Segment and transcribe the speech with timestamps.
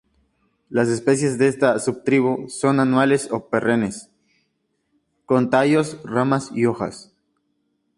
[0.67, 4.09] Las especies de esta subtribu son anuales o perennes,
[5.27, 7.13] con tallos, ramas y hojas.